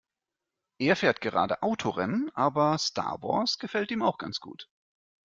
Er 0.79 0.95
fährt 0.95 1.21
gerade 1.21 1.61
Autorennen, 1.61 2.31
aber 2.33 2.79
Star 2.79 3.21
Wars 3.21 3.59
gefällt 3.59 3.91
ihm 3.91 4.01
auch 4.01 4.17
ganz 4.17 4.39
gut. 4.39 4.67